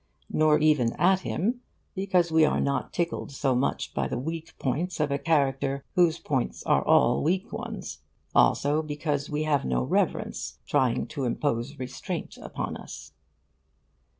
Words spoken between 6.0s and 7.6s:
points are all weak